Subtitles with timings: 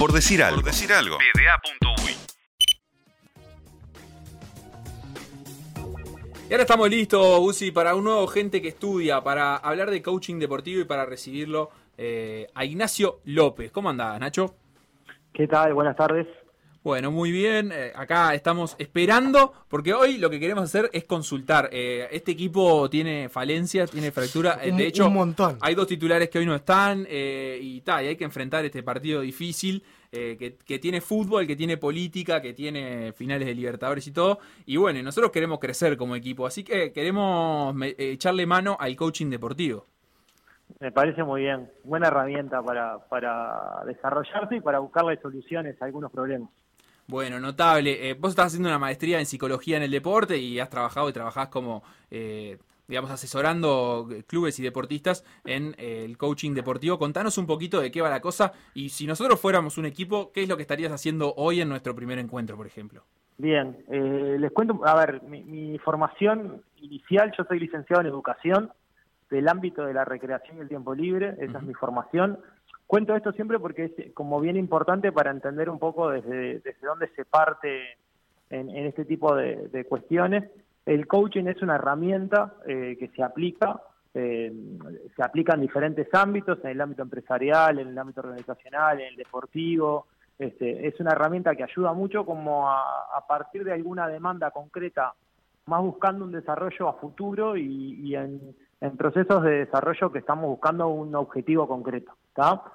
[0.00, 0.62] Por decir algo.
[0.62, 1.18] Por decir algo.
[6.48, 10.38] Y ahora estamos listos, Uzi, para un nuevo gente que estudia, para hablar de coaching
[10.38, 11.68] deportivo y para recibirlo
[11.98, 13.70] eh, a Ignacio López.
[13.72, 14.54] ¿Cómo andás, Nacho?
[15.34, 15.74] ¿Qué tal?
[15.74, 16.26] Buenas tardes.
[16.82, 17.72] Bueno, muy bien.
[17.72, 21.68] Eh, acá estamos esperando, porque hoy lo que queremos hacer es consultar.
[21.72, 24.58] Eh, este equipo tiene falencias, tiene fractura.
[24.62, 25.58] Eh, de hecho, un montón.
[25.60, 29.20] hay dos titulares que hoy no están y, ta, y hay que enfrentar este partido
[29.20, 34.40] difícil que, que, tiene fútbol, que tiene política, que tiene finales de Libertadores y todo.
[34.64, 39.84] Y bueno, nosotros queremos crecer como equipo, así que queremos echarle mano al coaching deportivo.
[40.80, 41.70] Me parece muy bien.
[41.84, 46.48] Buena herramienta para, para desarrollarse y para buscarle soluciones a algunos problemas.
[47.10, 48.08] Bueno, notable.
[48.08, 51.12] Eh, vos estás haciendo una maestría en psicología en el deporte y has trabajado y
[51.12, 57.00] trabajás como, eh, digamos, asesorando clubes y deportistas en eh, el coaching deportivo.
[57.00, 60.44] Contanos un poquito de qué va la cosa y si nosotros fuéramos un equipo, ¿qué
[60.44, 63.02] es lo que estarías haciendo hoy en nuestro primer encuentro, por ejemplo?
[63.38, 68.70] Bien, les cuento, a ver, mi, formación inicial, yo soy licenciado en educación
[69.30, 72.38] del ámbito de la recreación y el tiempo libre, esa es mi formación.
[72.86, 77.08] Cuento esto siempre porque es como bien importante para entender un poco desde, desde dónde
[77.14, 77.96] se parte
[78.50, 80.50] en, este tipo de, cuestiones.
[80.84, 83.80] El coaching es una herramienta eh, que se aplica,
[84.12, 84.52] eh,
[85.14, 89.16] se aplica en diferentes ámbitos, en el ámbito empresarial, en el ámbito organizacional, en el
[89.16, 90.06] deportivo.
[90.38, 95.14] Este, es una herramienta que ayuda mucho como a, partir de alguna demanda concreta,
[95.66, 100.88] más buscando un desarrollo a futuro y, en, en procesos de desarrollo que estamos buscando
[100.88, 102.12] un objetivo concreto.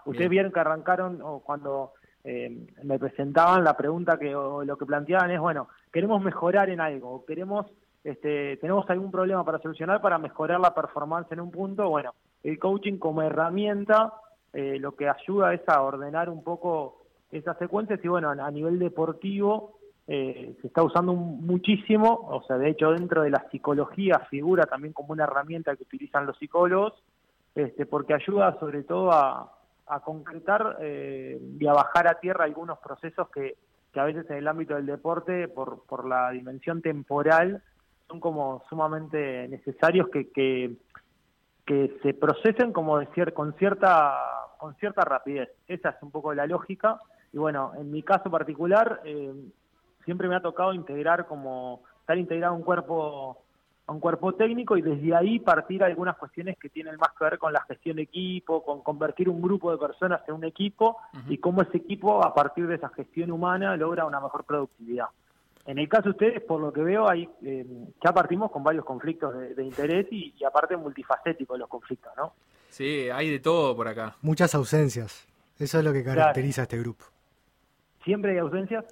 [0.06, 5.40] Ustedes vieron que arrancaron cuando eh, me presentaban la pregunta que lo que planteaban es,
[5.40, 7.66] bueno, queremos mejorar en algo, queremos,
[8.04, 11.90] este, tenemos algún problema para solucionar para mejorar la performance en un punto.
[11.90, 14.14] Bueno, el coaching como herramienta
[14.54, 18.80] eh, lo que ayuda es a ordenar un poco esas secuencias y bueno, a nivel
[18.80, 19.75] deportivo
[20.08, 24.94] eh, se está usando muchísimo, o sea, de hecho dentro de la psicología figura también
[24.94, 26.94] como una herramienta que utilizan los psicólogos,
[27.56, 29.52] este, porque ayuda sobre todo a,
[30.04, 33.56] concretar eh, y a bajar a tierra algunos procesos que,
[33.96, 37.64] a veces en el ámbito del deporte, por, por la dimensión temporal,
[38.08, 40.76] son como sumamente necesarios que, que,
[42.04, 44.14] se procesen como decir con cierta
[44.60, 45.50] con cierta rapidez.
[45.68, 47.00] Esa es un poco la lógica.
[47.34, 49.34] Y bueno, en mi caso particular, eh,
[50.06, 53.42] siempre me ha tocado integrar como estar integrado un cuerpo
[53.88, 57.38] a un cuerpo técnico y desde ahí partir algunas cuestiones que tienen más que ver
[57.38, 61.38] con la gestión de equipo, con convertir un grupo de personas en un equipo y
[61.38, 65.06] cómo ese equipo a partir de esa gestión humana logra una mejor productividad.
[65.66, 67.66] En el caso de ustedes, por lo que veo, ahí eh,
[68.04, 72.34] ya partimos con varios conflictos de, interés y, aparte multifacéticos los conflictos, ¿no?
[72.70, 74.16] Sí, hay de todo por acá.
[74.22, 75.28] Muchas ausencias.
[75.58, 77.06] Eso es lo que caracteriza a este grupo.
[78.04, 78.86] ¿Siempre hay ausencias?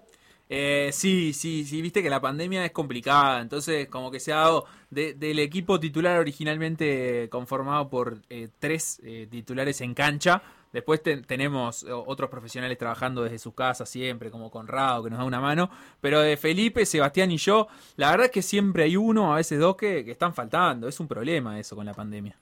[0.55, 4.35] Eh, sí, sí, sí, viste que la pandemia es complicada, entonces como que se ha
[4.35, 11.83] dado del equipo titular originalmente conformado por eh, tres eh, titulares en cancha, después tenemos
[11.89, 16.21] otros profesionales trabajando desde su casa siempre, como Conrado, que nos da una mano, pero
[16.21, 19.75] de Felipe, Sebastián y yo, la verdad es que siempre hay uno, a veces dos,
[19.75, 22.37] que, están faltando, es un problema eso con la pandemia.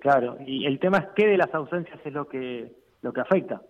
[0.00, 2.72] claro, y el tema es qué de las ausencias es lo que,
[3.02, 3.60] lo que afecta.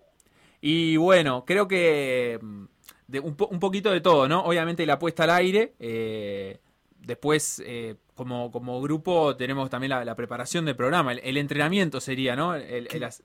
[0.61, 2.63] Y bueno, creo que mm,
[3.07, 4.43] de un, un, poquito de todo, ¿no?
[4.43, 5.73] Obviamente la puesta al aire.
[5.79, 6.59] Eh,
[6.99, 11.13] después, eh, como, como grupo, tenemos también la, preparación del programa.
[11.13, 12.53] El, entrenamiento sería, ¿no?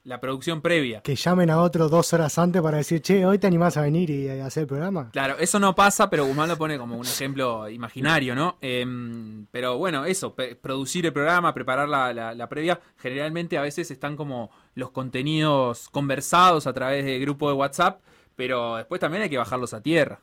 [0.04, 1.00] la, producción previa.
[1.00, 4.08] Que llamen a otro dos horas antes para decir, che, hoy te animás a venir
[4.08, 5.10] y a hacer el programa.
[5.10, 8.56] Claro, eso no pasa, pero Guzmán lo pone como un ejemplo imaginario, ¿no?
[8.60, 14.52] Em, pero bueno, eso, producir el programa, preparar la previa, generalmente a veces están como
[14.76, 18.00] los contenidos conversados a través del grupo de WhatsApp,
[18.36, 20.20] pero después también hay que bajarlos a tierra.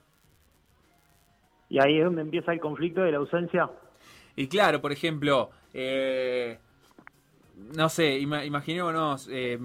[1.68, 3.70] Y ahí es donde empieza el conflicto de la ausencia.
[4.36, 6.58] Y claro, por ejemplo, eh,
[7.76, 9.58] no sé, imaginémonos, eh,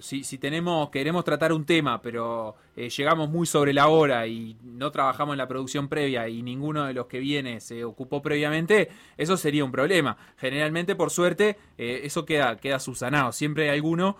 [0.00, 4.56] si, si, tenemos, queremos tratar un tema, pero eh, llegamos muy sobre la hora y
[4.62, 8.88] no trabajamos en la producción previa y ninguno de los que viene se ocupó previamente,
[9.16, 10.16] eso sería un problema.
[10.36, 13.32] Generalmente, por suerte, eh, eso queda, queda subsanado.
[13.32, 14.16] Siempre hay alguno,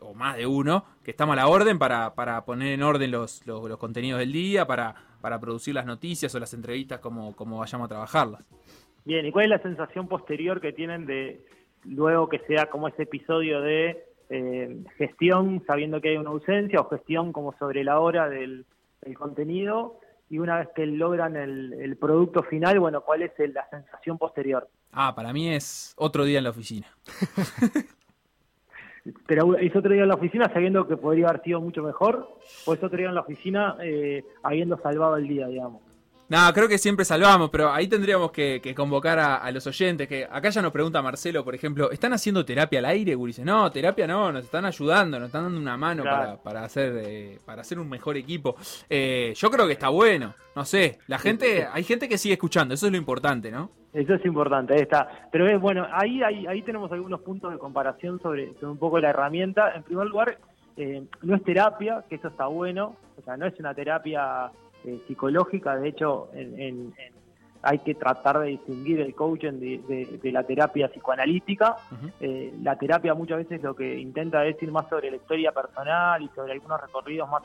[0.00, 3.44] o, más de uno, que estamos a la orden para, para poner en orden los,
[3.44, 7.86] los, contenidos del día, para, para producir las noticias o las entrevistas como, como vayamos
[7.86, 8.42] a trabajarlas.
[9.08, 11.40] Bien, ¿y cuál es la sensación posterior que tienen de
[11.84, 16.90] luego que sea como ese episodio de eh, gestión sabiendo que hay una ausencia o
[16.90, 18.66] gestión como sobre la hora del,
[19.18, 24.68] contenido y una vez que logran el, producto final, bueno, ¿cuál es la sensación posterior?
[24.92, 26.86] Ah, para mí es otro día en la oficina.
[29.26, 32.28] pero es otro día en la oficina sabiendo que podría haber sido mucho mejor,
[32.66, 35.87] o es otro día en la oficina eh, habiendo salvado el día, digamos.
[36.30, 40.06] No, creo que siempre salvamos, pero ahí tendríamos que, convocar a, los oyentes.
[40.06, 43.42] Que acá ya nos pregunta Marcelo, por ejemplo, ¿están haciendo terapia al aire, Gurice?
[43.42, 46.04] No, terapia no, nos están ayudando, nos están dando una mano
[46.42, 48.56] para, hacer eh, para hacer un mejor equipo.
[48.90, 52.74] Eh, yo creo que está bueno, no sé, la gente, hay gente que sigue escuchando,
[52.74, 53.70] eso es lo importante, ¿no?
[53.94, 55.08] Eso es importante, ahí está.
[55.32, 59.08] Pero es bueno, ahí, ahí, ahí tenemos algunos puntos de comparación sobre, un poco la
[59.10, 59.74] herramienta.
[59.74, 60.36] En primer lugar,
[60.76, 64.52] eh, no es terapia, que eso está bueno, o sea, no es una terapia
[64.84, 66.28] eh, psicológica, de hecho
[67.62, 71.76] hay que tratar de distinguir el coaching de, la terapia psicoanalítica.
[72.20, 76.28] Eh, la terapia muchas veces lo que intenta decir más sobre la historia personal y
[76.28, 77.42] sobre algunos recorridos más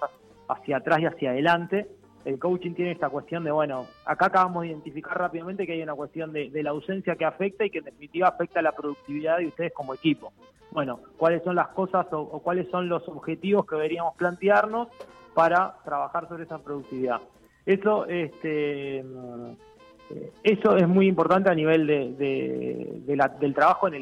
[0.47, 1.87] hacia atrás y hacia adelante.
[2.25, 5.95] El coaching tiene esta cuestión de, bueno, acá acabamos de identificar rápidamente que hay una
[5.95, 9.73] cuestión de, la ausencia que afecta y que en definitiva afecta la productividad de ustedes
[9.73, 10.31] como equipo.
[10.71, 14.87] Bueno, ¿cuáles son las cosas o cuáles son los objetivos que deberíamos plantearnos
[15.33, 17.21] para trabajar sobre esa productividad.
[17.65, 23.01] Eso, este, eh, eso es muy importante a nivel de,
[23.39, 24.01] del trabajo en,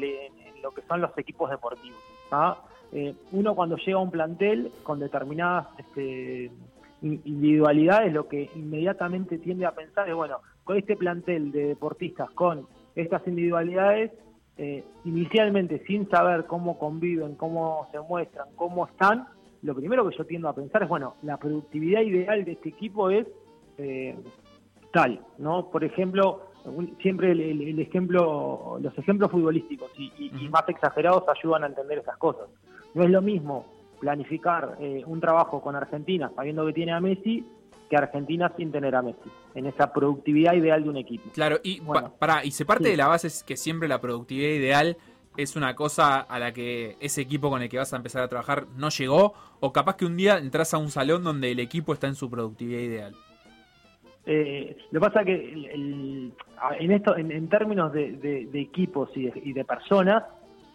[0.62, 1.98] lo que son los equipos deportivos.
[2.92, 6.50] Eh, uno cuando llega a un plantel con determinadas este,
[7.02, 12.66] individualidades, lo que inmediatamente tiende a pensar es, bueno, con este plantel de deportistas, con
[12.94, 14.12] estas individualidades,
[14.58, 19.26] eh, inicialmente sin saber cómo conviven, cómo se muestran, cómo están,
[19.62, 23.10] lo primero que yo tiendo a pensar es, bueno, la productividad ideal de este equipo
[23.10, 23.26] es
[23.78, 24.16] eh,
[24.92, 25.70] tal, ¿no?
[25.70, 26.50] Por ejemplo,
[27.00, 32.48] siempre el, ejemplo, los ejemplos futbolísticos y, más exagerados ayudan a entender esas cosas.
[32.94, 33.66] No es lo mismo
[34.00, 37.46] planificar eh, un trabajo con Argentina sabiendo que tiene a Messi
[37.88, 41.30] que Argentina sin tener a Messi, en esa productividad ideal de un equipo.
[41.34, 41.82] Claro, y
[42.18, 44.96] para, y se parte de la base es que siempre la productividad ideal
[45.36, 48.28] es una cosa a la que ese equipo con el que vas a empezar a
[48.28, 51.92] trabajar no llegó, o capaz que un día entras a un salón donde el equipo
[51.92, 53.14] está en su productividad ideal?
[54.24, 55.72] Eh, lo que pasa es que
[56.78, 60.24] en, esto, en, términos de, equipos y de, personas,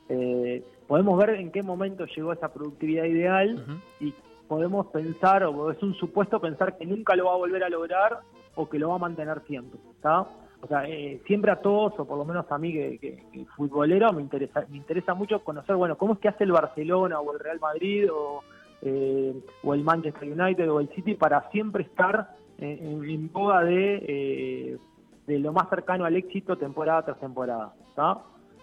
[0.09, 4.13] eh, podemos ver en qué momento llegó esa productividad ideal y
[4.47, 8.19] podemos pensar, o es un supuesto pensar que nunca lo va a volver a lograr
[8.55, 9.79] o que lo va a mantener siempre.
[9.95, 10.25] ¿está?
[10.61, 14.21] O sea, eh, siempre a todos, o por lo menos a mí que, futbolero, me
[14.21, 17.59] interesa, me interesa mucho conocer, bueno, cómo es que hace el Barcelona o el Real
[17.59, 18.43] Madrid o,
[18.81, 24.03] eh, o el Manchester United o el City para siempre estar en, en boga de,
[24.07, 24.77] eh,
[25.27, 27.73] de lo más cercano al éxito temporada tras temporada,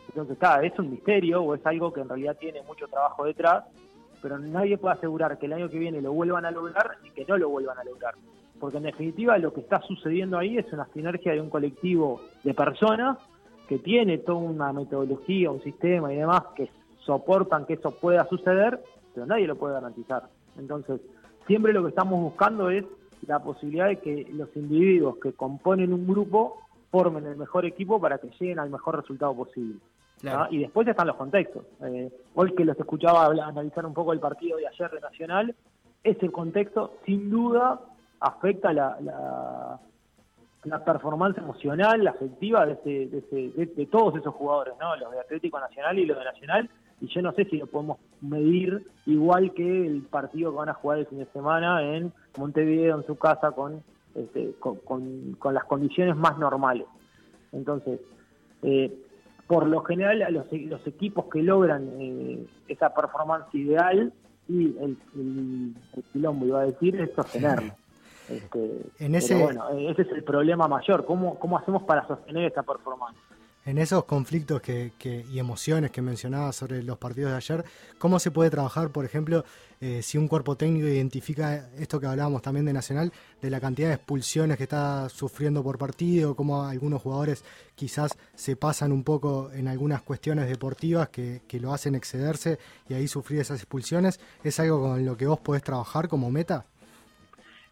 [0.08, 3.64] Entonces, está, es un misterio o es algo que en realidad tiene mucho trabajo detrás,
[4.20, 7.24] pero nadie puede asegurar que el año que viene lo vuelvan a lograr y que
[7.24, 8.14] no lo vuelvan a lograr
[8.58, 12.54] porque en definitiva lo que está sucediendo ahí es una sinergia de un colectivo de
[12.54, 13.18] personas
[13.68, 16.68] que tiene toda una metodología, un sistema y demás que
[16.98, 20.24] soportan que eso pueda suceder, pero nadie lo puede garantizar.
[20.58, 21.00] Entonces,
[21.46, 22.84] siempre lo que estamos buscando es
[23.26, 26.60] la posibilidad de que los individuos que componen un grupo
[26.90, 29.76] formen el mejor equipo para que lleguen al mejor resultado posible.
[30.50, 31.66] Y después están los contextos.
[31.82, 35.54] Eh, hoy que los escuchaba analizar un poco el partido de ayer de Nacional,
[36.02, 37.80] ese contexto sin duda
[38.24, 38.96] afecta la,
[40.64, 44.96] la, performance emocional, la afectiva de, de, todos esos jugadores, ¿no?
[44.96, 46.70] los de Atlético Nacional y los de Nacional,
[47.02, 50.74] y yo no sé si lo podemos medir igual que el partido que van a
[50.74, 53.82] jugar el fin de semana en Montevideo, en su casa, con,
[54.14, 56.86] este, con, las condiciones más normales.
[57.52, 58.00] Entonces,
[58.62, 58.90] eh,
[59.46, 64.14] por lo general, los, los equipos que logran eh, esa performance ideal,
[64.48, 65.74] y el, el,
[66.12, 67.74] quilombo iba a decir, es sostenerlo.
[68.28, 71.04] Este, en ese, bueno, ese es el problema mayor.
[71.04, 73.16] ¿Cómo, ¿Cómo hacemos para sostener esta performance?
[73.66, 74.92] En esos conflictos que,
[75.30, 77.64] y emociones que mencionaba sobre los partidos de ayer,
[77.96, 79.42] ¿cómo se puede trabajar, por ejemplo,
[79.80, 83.88] eh, si un cuerpo técnico identifica esto que hablábamos también de Nacional, de la cantidad
[83.88, 87.42] de expulsiones que está sufriendo por partido, cómo algunos jugadores
[87.74, 92.94] quizás se pasan un poco en algunas cuestiones deportivas que, que lo hacen excederse y
[92.94, 94.20] ahí sufrir esas expulsiones?
[94.42, 96.66] ¿Es algo con lo que vos podés trabajar como meta?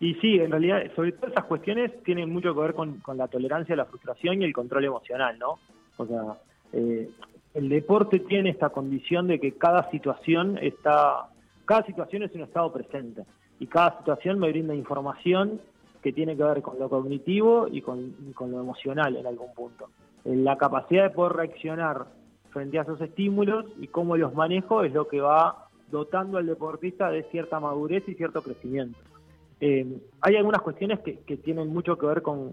[0.03, 3.75] Y sí, en realidad, sobre todo esas cuestiones tienen mucho que ver con, la tolerancia
[3.75, 5.61] a la frustración y el control emocional, ¿no?
[5.97, 6.41] O sea,
[6.73, 7.09] eh,
[7.55, 11.29] el deporte tiene esta condición de que cada situación está,
[11.67, 13.23] cada situación es un estado presente
[13.61, 15.61] y cada situación me brinda información
[16.03, 19.89] que tiene que ver con lo cognitivo y con, lo emocional en algún punto.
[20.25, 22.07] La capacidad de poder reaccionar
[22.51, 27.09] frente a esos estímulos y cómo los manejo es lo que va dotando al deportista
[27.09, 28.99] de cierta madurez y cierto crecimiento.
[29.65, 29.87] Eh,
[30.21, 32.53] hay algunas cuestiones que, tienen mucho que ver con,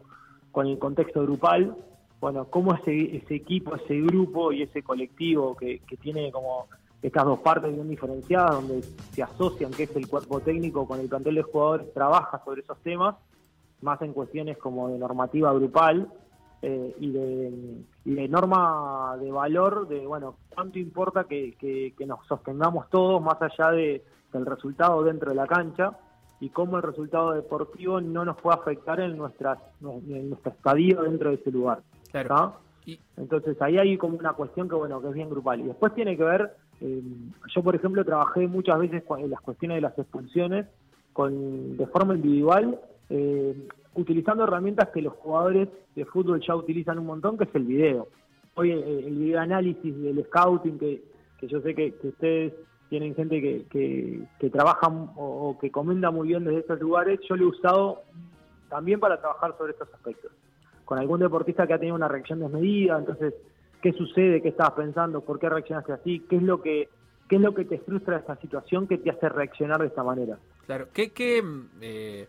[0.58, 1.76] el contexto grupal.
[2.22, 6.68] Bueno, cómo ese, ese equipo, ese grupo y ese colectivo que, tiene como
[7.02, 11.10] estas dos partes bien diferenciadas, donde se asocian que es el cuerpo técnico con el
[11.10, 13.16] plantel de jugadores, trabaja sobre esos temas,
[13.82, 16.12] más en cuestiones como de normativa grupal
[16.62, 23.20] eh, y, de, norma de valor, de bueno, cuánto importa que, que, nos sostengamos todos
[23.20, 25.98] más allá de, del resultado dentro de la cancha
[26.40, 31.30] y cómo el resultado deportivo no nos puede afectar en, nuestra en nuestro estadio dentro
[31.30, 31.82] de ese lugar.
[32.12, 32.56] Claro.
[33.18, 35.60] Entonces ahí hay como una cuestión que bueno que es bien grupal.
[35.60, 37.04] Y después tiene que ver, eh,
[37.54, 40.66] yo por ejemplo trabajé muchas veces en las cuestiones de las expulsiones
[41.14, 42.80] con de forma individual,
[43.10, 47.64] eh, utilizando herramientas que los jugadores de fútbol ya utilizan un montón, que es el
[47.64, 48.08] video.
[48.56, 51.04] Hoy eh, el video análisis del scouting, que,
[51.40, 52.54] que yo sé que, ustedes
[52.90, 57.46] tienen gente que, que, trabaja o, que comenta muy bien desde estos lugares, yo lo
[57.46, 58.02] he usado
[58.68, 60.32] también para trabajar sobre estos aspectos
[60.86, 63.36] con algún deportista que ha tenido una reacción desmedida, entonces,
[63.80, 64.42] ¿qué sucede?
[64.42, 65.22] ¿Qué estabas pensando?
[65.22, 66.26] ¿Por qué reaccionaste así?
[66.28, 66.90] ¿Qué es lo que,
[67.28, 70.02] qué es lo que te frustra de esta situación que te hace reaccionar de esta
[70.02, 70.40] manera?
[70.66, 71.44] Claro, ¿qué, qué
[71.80, 72.28] eh,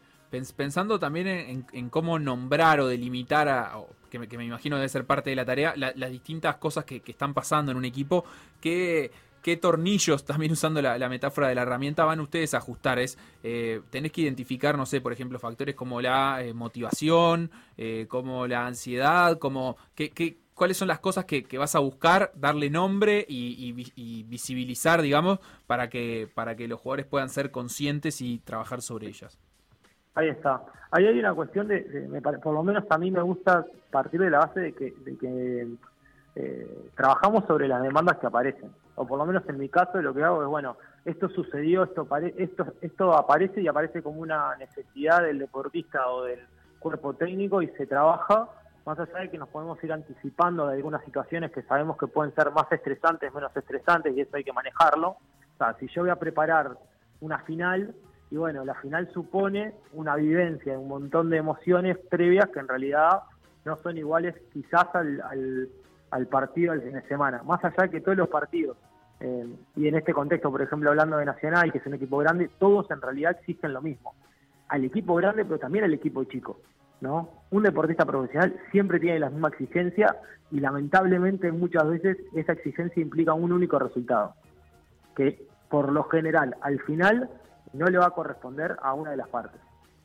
[0.55, 3.73] pensando también en, cómo nombrar o delimitar, a,
[4.11, 7.33] que, me, imagino debe ser parte de la tarea, las distintas cosas que, que están
[7.33, 8.27] pasando en un equipo,
[8.61, 9.11] que
[9.43, 12.99] qué tornillos, también usando la, metáfora de la herramienta, van ustedes a ajustar.
[12.99, 18.07] Es, eh, tenés que identificar, no sé, por ejemplo, factores como la eh, motivación, eh,
[18.09, 22.71] como la ansiedad, como qué, qué, cuáles son las cosas que, vas a buscar, darle
[22.71, 23.73] nombre y,
[24.25, 29.39] visibilizar, digamos, para que, para que los jugadores puedan ser conscientes y trabajar sobre ellas.
[30.15, 30.63] Ahí está.
[30.91, 31.81] Ahí hay una cuestión de,
[32.43, 35.69] por lo menos a mí me gusta partir de la base de que, de que
[36.97, 40.23] trabajamos sobre las demandas que aparecen o por lo menos en mi caso lo que
[40.23, 40.77] hago es, bueno,
[41.07, 46.41] esto sucedió, esto, esto, esto aparece y aparece como una necesidad del deportista o del
[46.79, 48.51] cuerpo técnico y se trabaja,
[48.85, 52.35] más allá de que nos podemos ir anticipando de algunas situaciones que sabemos que pueden
[52.35, 55.09] ser más estresantes, menos estresantes y eso hay que manejarlo.
[55.09, 56.77] O sea, si yo voy a preparar
[57.23, 57.95] una final,
[58.31, 63.23] y bueno, la final supone una vivencia, un montón de emociones previas que en realidad
[63.65, 65.69] no son iguales quizás al, al,
[66.11, 67.43] al partido del fin de semana.
[67.45, 68.77] Más allá de que todos los partidos
[69.21, 69.47] eh,
[69.77, 72.91] y en este contexto, por ejemplo, hablando de Nacional, que es un equipo grande, todos
[72.91, 74.15] en realidad exigen lo mismo.
[74.69, 76.59] Al equipo grande, pero también al equipo chico.
[77.01, 77.29] ¿no?
[77.51, 80.17] Un deportista profesional siempre tiene la misma exigencia
[80.51, 84.35] y lamentablemente muchas veces esa exigencia implica un único resultado,
[85.17, 87.31] que por lo general al final
[87.73, 89.61] no le va a corresponder a una de las partes.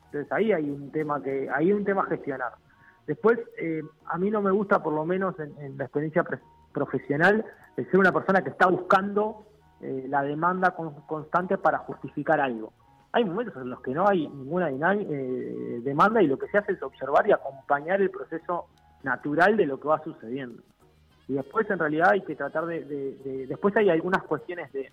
[0.06, 2.52] Entonces ahí hay un tema que hay un tema a gestionar.
[3.06, 6.24] Después, eh, a mí no me gusta, por lo menos en, en la experiencia
[6.72, 7.44] profesional,
[7.76, 9.46] el ser una persona que está buscando
[9.80, 10.74] eh, la demanda
[11.06, 12.72] constante para justificar algo.
[13.12, 16.72] Hay momentos en los que no hay ninguna eh, demanda y lo que se hace
[16.72, 18.66] es observar y acompañar el proceso
[19.02, 20.62] natural de lo que va sucediendo.
[21.28, 23.46] Y después en realidad hay que tratar de...
[23.48, 24.90] después hay algunas cuestiones de,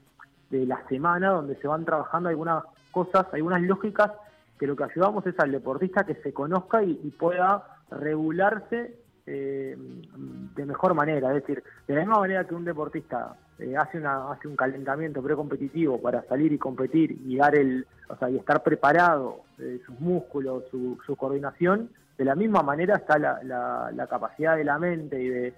[0.52, 4.12] la semana donde se van trabajando algunas cosas, algunas lógicas
[4.60, 10.66] que lo que ayudamos es al deportista que se conozca y pueda regularse eh, de
[10.66, 11.30] mejor manera.
[11.30, 15.24] Es decir, de la misma manera que un deportista eh, hace, una, hace un calentamiento
[15.24, 19.98] precompetitivo para salir y competir y dar el, o sea, y estar preparado, eh, sus
[20.02, 25.30] músculos, su, coordinación, de la misma manera está la, la, capacidad de la mente y,
[25.30, 25.54] de,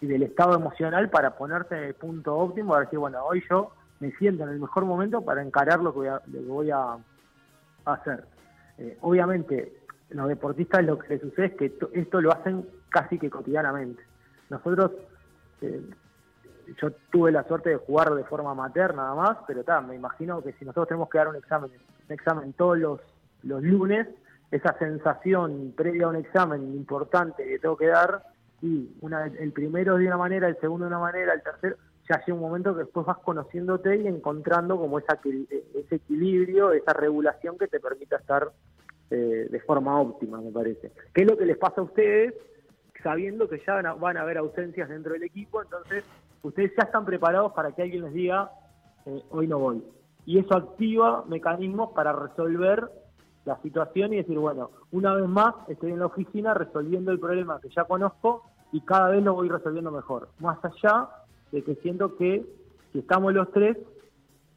[0.00, 3.70] y del estado emocional para ponerse en el punto óptimo, para decir, bueno, hoy yo
[4.00, 6.70] me siento en el mejor momento para encarar lo que voy a, lo que voy
[6.72, 6.96] a
[7.84, 8.24] hacer.
[9.00, 14.02] obviamente, los deportistas lo que les sucede es que esto lo hacen casi que cotidianamente.
[14.50, 14.92] Nosotros,
[15.60, 15.82] eh,
[16.80, 20.52] yo tuve la suerte de jugar de forma amateur nada más, pero me imagino que
[20.52, 21.70] si nosotros tenemos que dar un examen,
[22.08, 23.00] un examen todos los,
[23.42, 24.06] los lunes,
[24.50, 28.22] esa sensación previa a un examen importante que tengo que dar,
[28.62, 31.76] y una, el primero de una manera, el segundo de una manera, el tercero,
[32.08, 35.18] ya llega un momento que después vas conociéndote y encontrando como esa,
[35.74, 38.52] ese equilibrio, esa regulación que te permita estar
[39.10, 40.92] eh, de forma óptima, me parece.
[41.12, 42.34] ¿Qué es lo que les pasa a ustedes
[43.02, 45.62] sabiendo que ya van a, haber ausencias dentro del equipo?
[45.62, 46.04] Entonces,
[46.42, 48.50] ustedes ya están preparados para que alguien les diga,
[49.06, 49.82] eh, hoy no voy.
[50.26, 52.90] Y eso activa mecanismos para resolver
[53.44, 57.60] la situación y decir, bueno, una vez más estoy en la oficina resolviendo el problema
[57.60, 60.28] que ya conozco y cada vez lo voy resolviendo mejor.
[60.38, 61.08] Más allá
[61.52, 62.44] de que siento que
[62.92, 63.76] si estamos los tres,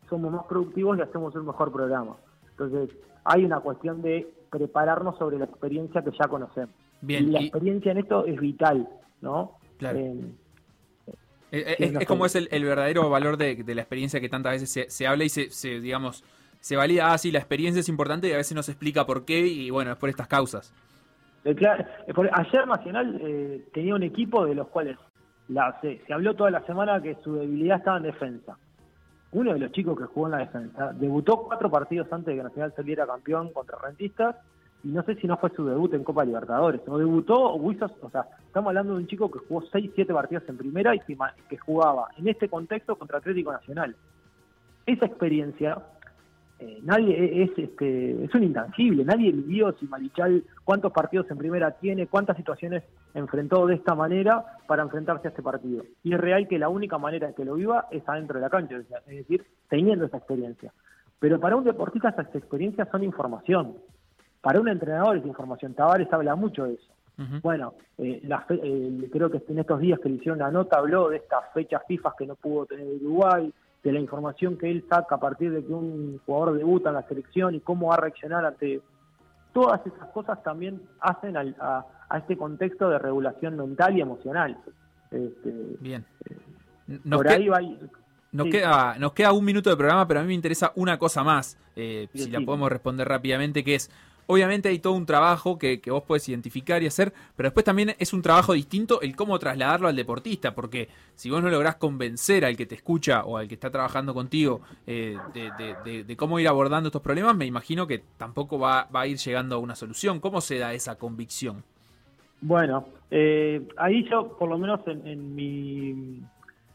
[0.10, 2.16] somos más productivos y hacemos un mejor programa.
[2.52, 2.90] Entonces,
[3.26, 6.76] hay una cuestión de prepararnos sobre la experiencia que ya conocemos.
[7.08, 8.88] y la experiencia en esto es vital,
[9.22, 9.58] ¿no?
[9.78, 10.00] Claro.
[10.00, 10.24] Eh,
[11.52, 15.08] eh, eh, es, como es el, verdadero valor de, la experiencia que tantas veces se,
[15.08, 16.24] habla y se, digamos,
[16.60, 19.24] se valida, ah, sí, la experiencia es importante y a veces no se explica por
[19.26, 20.74] qué y bueno, es por estas causas.
[21.46, 24.98] ayer Nacional tenía un equipo de los cuales
[25.48, 28.58] la, se, habló toda la semana que su debilidad estaba en defensa.
[29.32, 32.44] Uno de los chicos que jugó en la defensa debutó cuatro partidos antes de que
[32.44, 34.36] Nacional saliera campeón contra Rentistas
[34.84, 36.82] y no sé si no fue su debut en Copa Libertadores.
[36.88, 40.44] O debutó, o o sea, estamos hablando de un chico que jugó seis, siete partidos
[40.48, 43.96] en primera y que jugaba en este contexto contra Atlético Nacional.
[44.86, 45.84] Esa experiencia
[46.60, 51.38] eh, nadie e-, es este es un intangible, nadie vivió si Marichal cuántos partidos en
[51.38, 52.84] primera tiene, cuántas situaciones
[53.18, 55.84] enfrentó de esta manera para enfrentarse a este partido.
[56.04, 58.76] Y es real que la única manera que lo viva es adentro de la cancha,
[58.78, 60.72] es decir, teniendo esa experiencia.
[61.20, 63.76] Pero para un deportista esas experiencias son información.
[64.42, 65.74] Para un entrenador es información.
[65.74, 66.94] Tavares habla mucho de eso.
[67.42, 71.18] Bueno, eh, eh, creo que en estos días que le hicieron la nota habló de
[71.18, 73.52] estas fechas FIFA que no pudo tener Uruguay,
[73.84, 77.08] de la información que él saca a partir de que un jugador debuta en la
[77.08, 78.82] selección y cómo va a reaccionar ante
[79.54, 84.58] todas esas cosas también hacen a, este contexto de regulación mental y emocional.
[85.12, 86.06] Este, Bien.
[86.30, 87.60] Eh, nos por ahí va.
[88.32, 91.24] Nos, queda, nos queda un minuto de programa, pero a mí me interesa una cosa
[91.24, 93.90] más, eh, si la podemos responder rápidamente, que es,
[94.30, 98.12] Obviamente hay todo un trabajo que, vos podés identificar y hacer, pero después también es
[98.12, 102.58] un trabajo distinto el cómo trasladarlo al deportista, porque si vos no lográs convencer al
[102.58, 107.02] que te escucha o al que está trabajando contigo eh, de, cómo ir abordando estos
[107.02, 110.20] problemas, me imagino que tampoco va, a ir llegando a una solución.
[110.20, 111.64] ¿Cómo se da esa convicción?
[112.42, 116.22] Bueno, eh, ahí yo, por lo menos en, mi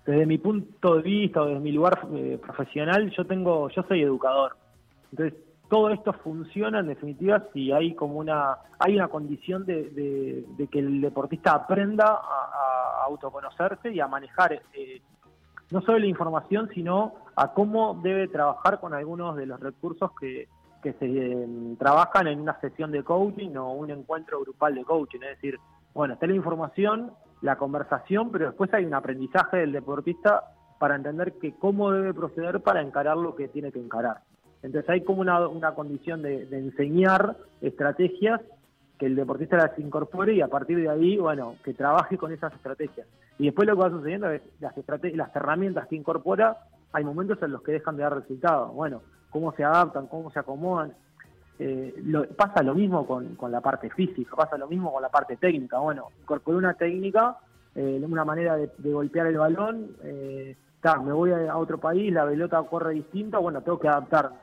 [0.04, 4.02] desde mi punto de vista o desde mi lugar eh, profesional, yo tengo, yo soy
[4.02, 4.56] educador.
[5.10, 5.38] Entonces,
[5.68, 11.00] todo esto funciona en definitiva si hay como una hay una condición de, que el
[11.00, 15.00] deportista aprenda a, autoconocerse y a manejar eh,
[15.70, 20.46] no solo la información sino a cómo debe trabajar con algunos de los recursos que,
[20.94, 25.36] se em, trabajan en una sesión de coaching o un encuentro grupal de coaching es
[25.36, 25.58] decir
[25.94, 30.42] bueno está la información la conversación pero después hay un aprendizaje del deportista
[30.78, 34.22] para entender que cómo debe proceder para encarar lo que tiene que encarar
[34.62, 38.40] entonces hay como una, una condición de, enseñar estrategias
[38.98, 42.52] que el deportista las incorpore y a partir de ahí, bueno, que trabaje con esas
[42.54, 43.06] estrategias.
[43.38, 44.72] Y después lo que va sucediendo es las,
[45.14, 46.58] las herramientas que incorpora,
[46.92, 48.72] hay momentos en los que dejan de dar resultados.
[48.72, 50.94] Bueno, cómo se adaptan, cómo se acomodan.
[51.58, 51.94] Eh,
[52.36, 55.78] pasa lo mismo con, con, la parte física, pasa lo mismo con la parte técnica.
[55.78, 57.36] Bueno, incorporé una técnica,
[57.74, 60.56] eh, una manera de, golpear el balón, eh,
[61.04, 64.36] me voy a, otro país, la pelota corre distinto, bueno, tengo que adaptarme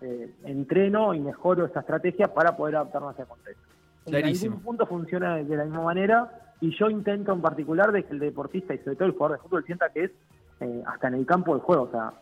[0.00, 3.64] eh, entreno y mejoro esta estrategia para poder adaptarnos a ese contexto.
[4.06, 8.12] En algún punto funciona de la misma manera y yo intento en particular de que
[8.12, 10.10] el deportista y sobre todo el jugador de fútbol sienta que es
[10.60, 12.12] eh, hasta en el campo del juego, o sea,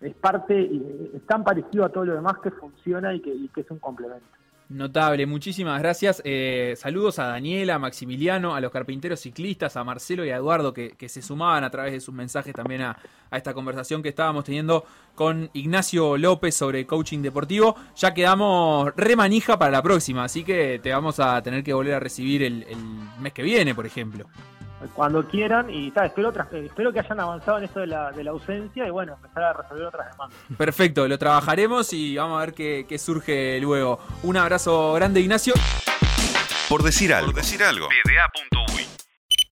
[0.00, 0.70] es parte,
[1.14, 4.24] es tan parecido a todo lo demás que funciona y que, es un complemento.
[4.70, 6.22] Notable, muchísimas gracias.
[6.24, 10.72] Eh, saludos a Daniela, a Maximiliano, a los carpinteros ciclistas, a Marcelo y a Eduardo
[10.72, 12.96] que, se sumaban a través de sus mensajes también a,
[13.32, 14.84] esta conversación que estábamos teniendo
[15.16, 17.74] con Ignacio López sobre coaching deportivo.
[17.96, 22.00] Ya quedamos remanija para la próxima, así que te vamos a tener que volver a
[22.00, 22.64] recibir el
[23.20, 24.26] mes que viene, por ejemplo
[24.94, 28.30] cuando quieran y espero otras, espero que hayan avanzado en esto de la, de la
[28.30, 30.38] ausencia y bueno, empezar a resolver otras demandas.
[30.56, 33.98] Perfecto, lo trabajaremos y vamos a ver qué, qué surge luego.
[34.22, 35.54] Un abrazo grande, Ignacio.
[36.68, 37.32] Por decir algo.
[37.32, 37.88] Por decir algo.